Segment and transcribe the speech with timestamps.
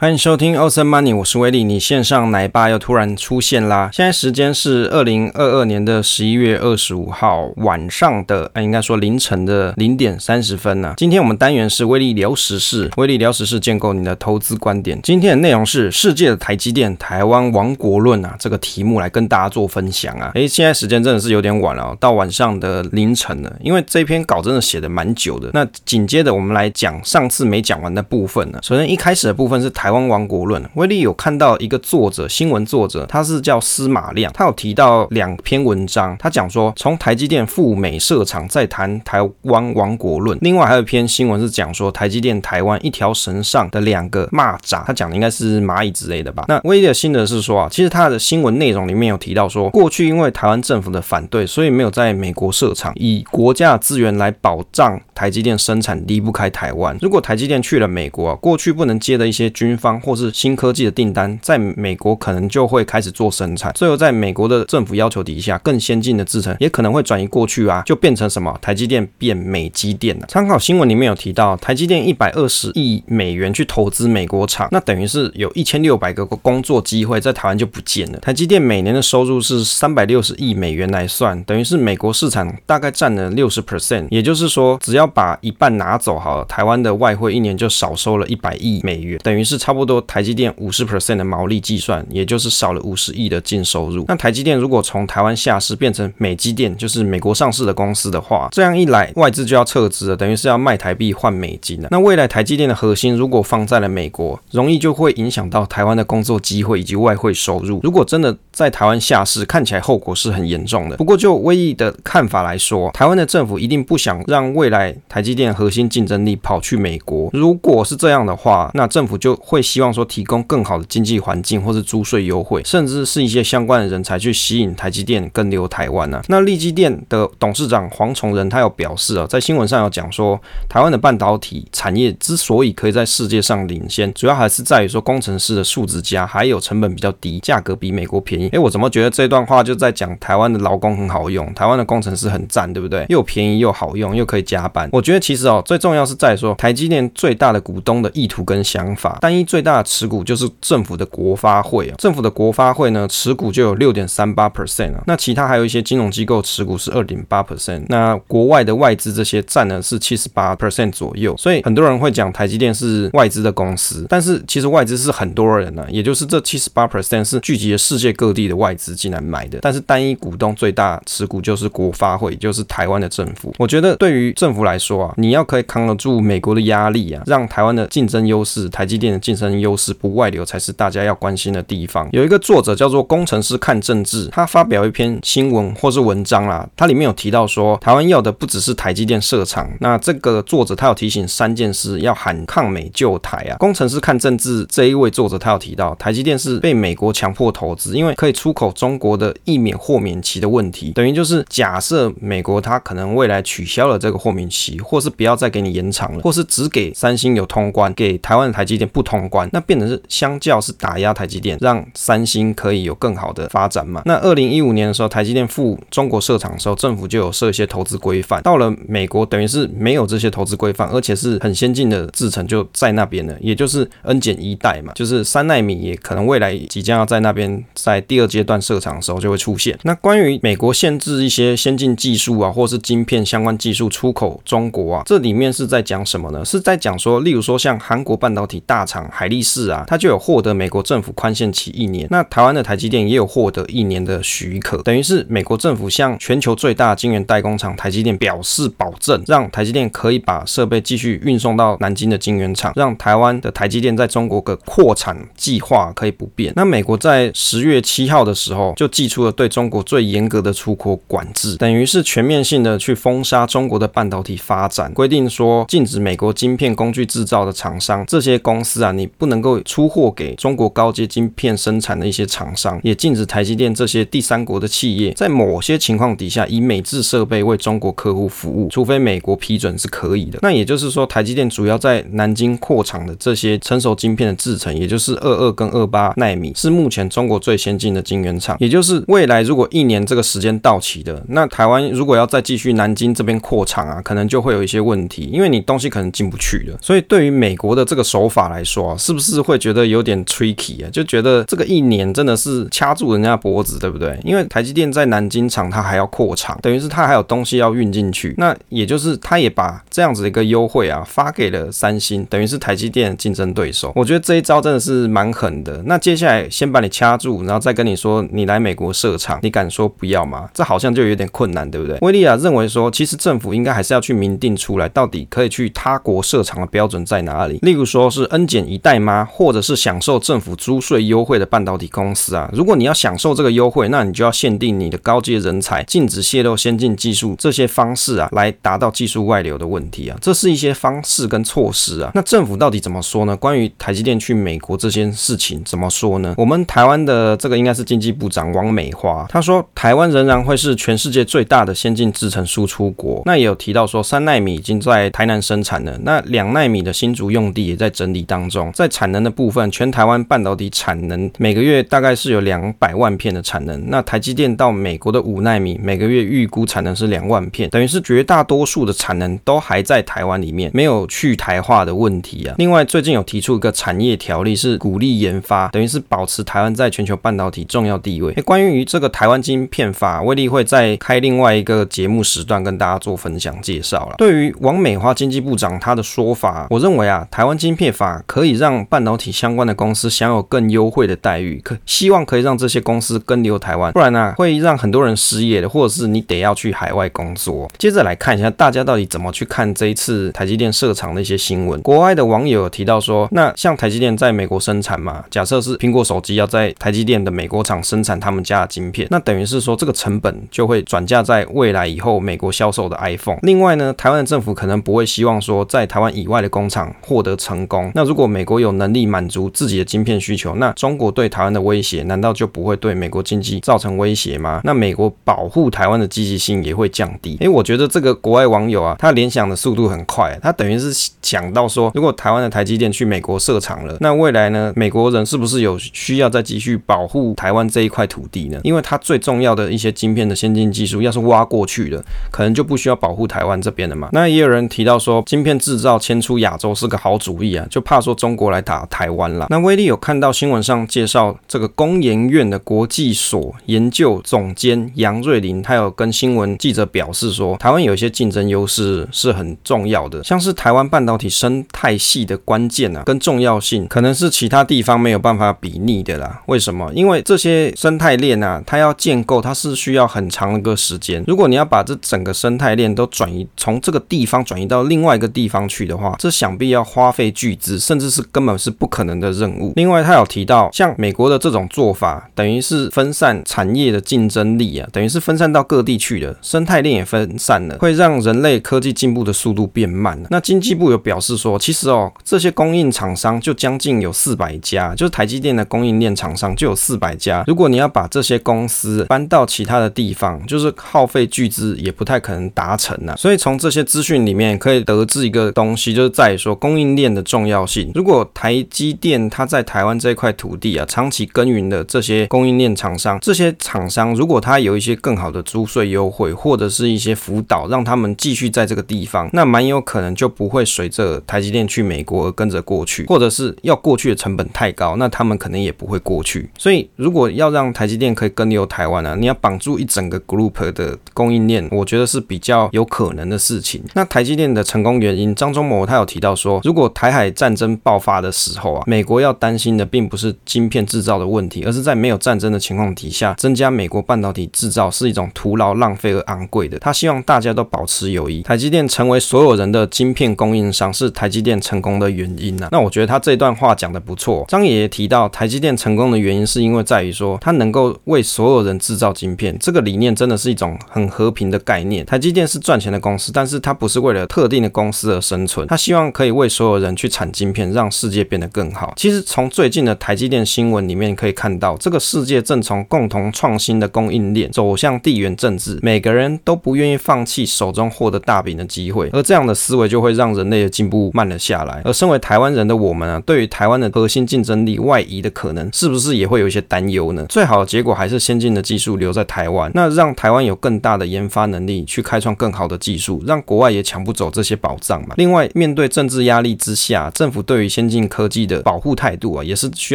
[0.00, 1.64] 欢迎收听 Awesome Money，我是威利。
[1.64, 3.90] 你线上奶爸又突然出现啦！
[3.92, 15.00] 现在时间是二零二二年的十一月二十五号晚上的，呃，应该说凌晨的零点三十分呢、今天我们单元是威利聊时事，威利聊时事，建构你的投资观点。
[15.02, 20.30] 今天的内容是世界的台积电，台湾亡国论啊，这个题目来跟大家做分享啊。
[20.36, 25.50] 诶，现在时间真的是有点晚了，到晚上的凌晨了，因为这篇稿真的写的蛮久的。
[25.52, 28.60] 那紧接着我们来讲上次没讲完的部分呢。
[28.62, 29.87] 首先一开始的部分是台。
[29.88, 46.44] 台湾亡国论，威利有看到一个作者，新闻作者，他是叫司马亮，他有提到两篇文章，他讲说从台积电赴美设厂再谈台湾亡国论，另外还有一篇新闻是讲说台积电台湾一条绳上的两个蚂蚱，他讲的应该是蚂蚁之类的吧。
[46.48, 56.96] 那威利的心得是说啊，其实他的新闻内容里面有提到说，过去因为台湾政府的反对，所以没有在美国设厂，以国家的资源来保障台积电生产离不开台湾。
[57.02, 70.26] 如果台积电去了美国，过去不能接的一些军方或是新科技的订单，在美国可能就会开始做生产，最后在美国的政府要求底下，更先进的制程也可能会转移过去啊，就变成什么台积电变美积电了。
[70.28, 78.20] 参考新闻里面有提到，台积电一百二十亿美元去投资美国厂，那等于是有一千六百个工作机会在台湾就不见了。
[78.20, 89.98] 台积电每年的收入是三百六十亿美元来算，等于是美国市场大概占了六十 percent，也就是说，只要把一半拿走好了，台湾的外汇一年就少收了一百亿美元，等于是差不多。
[90.02, 94.04] 台积电五十 percent 的毛利计算，也就是少了五十亿的净收入。
[94.08, 101.88] 那台积电如果从台湾下市变成美积电，就是美国上市的公司的话，这样一来外资就要撤资了，等于是要卖台币换美金了。
[101.90, 107.80] 那未来台积电的核心如果放在了美国，容易就会影响到台湾的工作机会以及外汇收入。
[107.82, 110.96] 如果真的在台湾下市，看起来后果是很严重的。
[110.96, 117.30] 不过就威利的看法来说，台湾的政府一定不想让未来台积电核心竞争力跑去美国。
[117.32, 120.08] 如果是这样的话，那政府就会希望说。
[120.08, 138.48] 提供更好的经济环境，或是租税优惠，甚至是一些相关的人才去吸引台积电跟留台湾呢、那力积电的董事长黄崇仁他有表示啊，在新闻上有讲说，台湾的半导体产业之所以可以在世界上领先，主要还是在于说工程师的素质佳，还有成本比较低，价格比美国便宜。
[138.48, 143.04] 诶，我怎么觉得这段话就在讲台湾的劳工很好用，台湾的工程师很赞，对不对？
[143.10, 144.87] 又便宜又好用，又可以加班。
[144.92, 149.88] 我觉得其实哦，最重要是在说台积电最大的股东的意图跟想法，单一最大的。
[149.88, 173.52] 持股就是政府的国发会啊，政府的国发会呢，持股就有六点三八 percent 啊，那其他还有一些金融机构持股是二点八 percent，那国外的外资这些占呢是七十八 percent 左右，所以很多人会讲台积电是外资的公司，但是其实外资是很多人呢、啊，也就是这七十八 percent 是聚集了世界各地的外资进来买的，但是单一股东最大持股就是国发会，就是台湾的政府。
[173.58, 179.88] 我觉得对于政府来说啊，你要可以扛得住美国的压力啊，让台湾的竞争优势，台积电的竞争优势。
[179.98, 182.08] 不外流才是大家要关心的地方。
[182.12, 189.68] 有一个作者叫做工程师看政治，他发表一篇新闻或是文章啦，他里面有提到说，台湾要的不只是台积电设厂。
[189.80, 193.56] 那这个作者他有提醒三件事，要喊抗美救台啊。
[193.56, 209.62] 工程师看政治这一位作者他有提到，台积电是被美国强迫投资，因为可以出口中国的疫免豁免期的问题，等于就是假设美国他可能未来取消了这个豁免期，或是不要再给你延长了，或是只给三星有通关，给台湾的台积电不通关，那。
[209.68, 214.00] 变成是相较是打压台积电，让三星可以有更好的发展嘛？
[214.06, 218.42] 那二零一五年的时候，台积电赴中国设厂的时候，政府就有设一些投资规范。
[218.42, 229.78] 到了美国，等于是没有这些投资规范，而且是很先进的制程就在那边了，也就是 N 减一代嘛，就是三纳米也可能未来即将要在那边在第二阶段设厂的时候就会出现。
[229.82, 236.42] 那关于美国限制一些先进技术啊，或是晶片相关技术出口中国啊，这里面是在讲什么呢？
[236.42, 239.68] 是在讲说，例如说像韩国半导体大厂海力士。
[239.68, 242.06] 啊，它就有获得美国政府宽限期一年。
[242.10, 256.52] 那台湾的台积电也有获得一年的许可，等于是美国政府向全球最大晶圆代工厂台积电表示保证，让台积电可以把设备继续运送到南京的晶圆厂，让台湾的台积电在中国的扩产计划可以不变。
[256.56, 269.58] 那美国在十月七号的时候就祭出了对中国最严格的出口管制，等于是全面性的去封杀中国的半导体发展，规定说禁止美国晶片工具制造的厂商这些公司啊，你不能够。
[269.64, 280.38] 出货给中国高阶晶片生产的一些厂商，也禁止台积电这些第三国的企业在某些情况底下以美制设备为中国客户服务，除非美国批准是可以的。
[280.42, 288.56] 那也就是说，台积电主要在南京扩厂的这些成熟晶片的制程，也就是二二跟二八纳米，是目前中国最先进的晶圆厂。
[288.60, 296.78] 也就是未来如果一年这个时间到期的，那台湾如果要再继续南京这边扩厂啊，可能就会有一些问题，因为你东西可能进不去了。
[296.80, 300.90] 所以对于美国的这个手法来说，是不是会觉得有点 tricky 啊？
[300.90, 304.18] 就觉得这个一年真的是掐住人家脖子，对不对？
[304.24, 308.34] 因为台积电在南京厂，它还要扩厂，等于是它还有东西要运进去。
[308.36, 313.92] 那也就是它也把这样子的一个优惠啊发给了三星，等于是台积电竞争对手。
[313.94, 315.82] 我觉得这一招真的是蛮狠的。
[315.86, 320.48] 那接下来先把你掐住，然后再跟你说你来美国设厂，你敢说不要吗？
[320.52, 321.96] 这好像就有点困难，对不对？
[322.02, 327.58] 威利亚认为说，其实政府应该还是要去明定出来，到底可以去他国设厂的标准在哪里。
[327.62, 329.28] 例如说是 N 减一代吗？
[329.30, 332.50] 或者是享受政府租税优惠的半导体公司啊？
[332.52, 340.18] 如果你要享受这个优惠，那你就要限定你的高阶人才禁止泄露先进技术这些方式啊，来达到技术外流的问题啊。
[340.20, 342.10] 这是一些方式跟措施啊。
[342.14, 343.36] 那政府到底怎么说呢？
[343.36, 346.34] 关于台积电去美国这件事情怎么说呢？
[346.36, 353.22] 我们台湾的这个应该是经济部长王美花，他说台湾仍然会是全世界最大的先进制程输出国。
[353.24, 358.72] 那也有提到说三奈米已经在台南生产了，那两奈米的新竹用地也在整理当中。
[358.72, 363.90] 在产能的部分，全台湾半导体产能每个月大概是有两百万片的产能。
[363.90, 372.54] 那台积电到美国的五奈米每个月预估产能是两万片，等于是绝大多数的产能都还在台湾里面，没有去台化的问题啊。
[372.56, 378.32] 另外，最近有提出一个产业条例，是鼓励研发，等于是保持台湾在全球半导体重要地位。
[378.42, 384.14] 关于这个台湾晶片法，威利会在开另外一个节目时段跟大家做分享介绍了。
[384.18, 397.68] 对于王美花经济部长他的说法，我认为啊，台湾晶片法可以让半导体相关的公司享有更优惠的待遇，可希望可以让这些公司跟留台湾，不然呢、啊、会让很多人失业的，或者是你得要去海外工作。
[397.78, 401.80] 接着来看一下大家到底怎么去看这一次台积电设厂的一些新闻。
[401.82, 413.38] 国外的网友有提到说，那像台积电在美国生产嘛，假设是苹果手机要在台积电的美国厂生产他们家的晶片，那等于是说这个成本就会转嫁在未来以后美国销售的 iPhone。
[413.42, 417.90] 另外呢，台湾的政府可能不会希望说在台湾以外的工厂获得成功。
[417.94, 424.60] 那如果美国有能力满足自己的晶片需求，那中国对台湾的威胁难道就不会对美国经济造成威胁吗？
[424.64, 427.36] 那美国保护台湾的积极性也会降低。
[427.40, 430.92] 诶，我觉得这个国外网友啊，他联想的速度很快，他等于是
[431.22, 438.60] 想到说，如果台湾的台积电去美国设厂了，那未来呢，美国人是不是有需要再继续保护台湾这一块土地呢？
[438.62, 444.08] 因为它最重要的一些晶片的先进技术，要是挖过去了，可能就不需要保护台湾这边了嘛。
[444.10, 449.46] 那也有人提到说，晶片制造迁出亚洲是个好主意啊，就怕说中国来打台湾了。
[449.50, 466.42] 那威利有看到新闻上介绍这个工研院的国际所研究总监杨瑞麟，他有跟新闻记者表示说，台湾有一些竞争优势是很重要的，像是台湾半导体生态系的关键啊，跟重要性，可能是其他地方没有办法比拟的啦。
[466.46, 466.90] 为什么？
[466.94, 471.22] 因为这些生态链啊，它要建构，它是需要很长的一个时间。
[471.26, 479.72] 如果你要把这整个生态链都转移，从这个地方转移到另外一个地方去的话，这想必要花费巨资，甚至是根本是不可能的任务。
[479.76, 490.28] 另外，他有提到，像美国的这种做法，等于是分散产业的竞争力啊，等于是分散到各地去的，生态链也分散了，会让人类科技进步的速度变慢了。
[490.30, 497.44] 那经济部有表示说，其实哦，这些供应厂商就将近有四百家，就是台积电的供应链厂商就有四百家。
[497.46, 503.14] 如果你要把这些公司搬到其他的地方，就是耗费巨资，也不太可能达成呢。
[503.16, 507.90] 所以从从这些资讯里面可以得知一个东西，就是在于说供应链的重要性。
[507.94, 526.50] 如果台积电它在台湾这块土地啊，长期耕耘的这些供应链厂商，这些厂商如果它有一些更好的租税优惠，或者是一些辅导，让他们继续在这个地方，那蛮有可能就不会随着台积电去美国而跟着过去，或者是要过去的成本太高，那他们可能也不会过去。
[526.58, 533.82] 所以如果要让台积电可以跟留台湾啊，你要绑住一整个 group 的供应链，我觉得是比较有可能的事情。
[533.94, 546.78] 那台积电的成功原因，张忠谋他有提到说，如果台海战争爆发的时候啊，美国要担心的并不是晶片制造的问题，而是在没有战争的情况底下，增加美国半导体制造是一种徒劳浪费而昂贵的。
[546.78, 552.68] 他希望大家都保持友谊，台积电成为所有人的晶片供应商，是台积电成功的原因呢、啊。
[552.72, 554.44] 那我觉得他这段话讲的不错。
[554.48, 562.04] 张爷爷提到，台积电成功的原因是因为在于说，他能够为所有人制造晶片，这个理念真的是一种很和平的概念。
[562.06, 568.92] 台积电是赚钱的公司，但是它不是为了特定的公司而生存，他希望可以为所有人去产晶片，让世界变得更好。
[568.96, 581.82] 其实从最近的台积电新闻里面可以看到，这个世界正从共同创新的供应链走向地缘政治，每个人都不愿意放弃手中获得大饼的机会，而这样的思维就会让人类的进步慢了下来。
[581.84, 587.26] 而身为台湾人的我们啊，对于台湾的核心竞争力外移的可能，是不是也会有一些担忧呢？
[587.28, 595.14] 最好的结果还是先进的技术留在台湾，那让台湾有更大的研发能力去开创更好的技术，让国外也抢不走这些宝藏嘛。
[595.16, 599.94] 另外，面对政治压力之下，政府对于先进科技的保护态度啊，也是需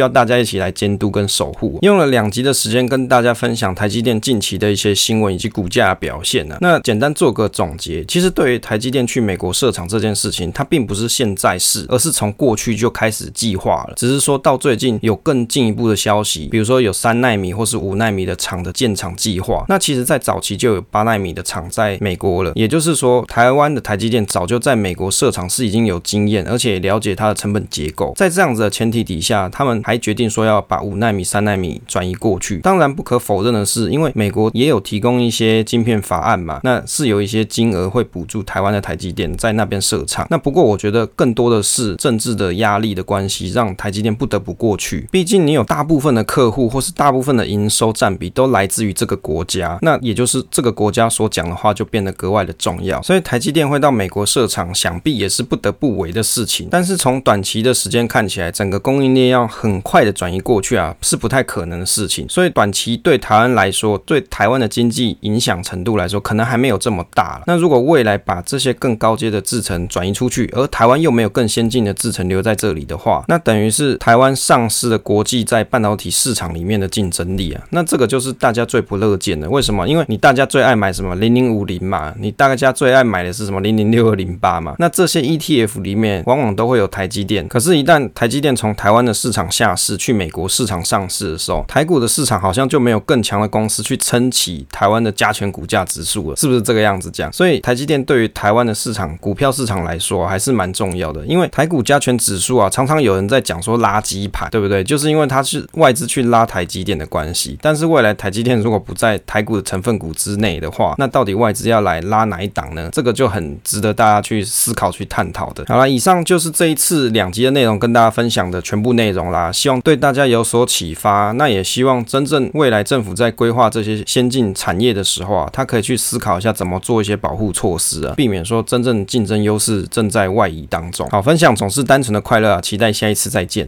[0.00, 1.78] 要大家一起来监督跟守护。
[1.82, 6.58] 用了两集的时间跟大家分享台积电近期的一些新闻以及股价表现呢、啊。
[6.60, 13.94] 那简单做个总结，其实对于台积电去美国设厂这件事情，它并不是现在是，而是从过去就开始计划了。
[13.96, 19.64] 只是说到最近有更进一步的消息，比如说有三纳米或是五纳米的厂的建厂计划。
[19.68, 28.12] 那其实，在早期就有八纳米的厂在美国了，也就是说，台湾的台积电早就在美国设厂是已经有经验，而且了解它的成本结构。
[28.16, 32.58] 在这样子的前提底下，他们还决定说要把五纳米、三纳米转移过去。
[32.58, 40.26] 当然，不可否认的是，因为美国也有提供一些晶片法案嘛，那是有一些金额会补助台湾的台积电在那边设厂。
[40.30, 45.08] 那不过，我觉得更多的是政治的压力的关系，让台积电不得不过去。
[45.10, 53.00] 毕竟，你有大部分的客户或是大部分的营收占比都来自于这个国家，那也就是这个国家所讲的话就变得格外的重要。
[53.04, 56.68] 所以，台积电会到美国设厂，想必也是不得不为的事情。
[56.70, 62.26] 但是，从短期的时间看起来，整个供应链要很快的转移过去啊，是不太可能的事情。
[62.30, 67.42] 所以，短期对台湾来说，对台湾的经济影响程度来说，可能还没有这么大。
[67.46, 77.62] 那如果未来把这些更高阶的制程转移出去，而台湾又没有更先进的制程留在这里的话，那等于是台湾丧失了国际在半导体市场里面的竞争力啊。
[77.68, 79.46] 那这个就是大家最不乐见的。
[79.50, 79.86] 为什么？
[79.86, 84.74] 因为你大家最爱买什么零零五零嘛，你大家最爱买的是什么零零六二零八嘛。
[84.78, 87.46] 那这些 ETF 里面往往都会有台积电。
[87.48, 97.32] 可是，一旦台积电从台湾的市场下市去美国市场上市的时候，台股的市场好像就没有更强的公司去撑起台湾的加权股价指数了，是不是这个样子讲？
[97.32, 104.84] 所以台积电对于台湾的市场股票市场来说还是蛮重要的，因为台股加权指数啊，常常有人在讲说垃圾盘，对不对？
[104.84, 107.58] 就是因为它是外资去拉台积电的关系。
[107.60, 115.64] 但是未来台积电如果不在台股的成分股之内的话，那到底外资要来拉哪一档呢这个就很值得大家去思考、去探讨的。
[115.68, 119.50] 好了，以上就是这一次两集的内容，跟大家分享的全部内容啦。
[119.52, 121.32] 希望对大家有所启发。
[121.32, 131.08] 那也希望真正未来政府在规划这些先进产业的时候啊，他可以去思考一下怎么做一些保护措施啊，避免说真正竞争优势正在外移当中。
[131.10, 133.62] 好，分享总是单纯的快乐啊，期待下一次再见。